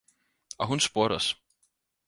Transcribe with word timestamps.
Og 0.59 0.67
hun 0.67 0.79
spurgte 0.79 1.13
os 1.15 1.41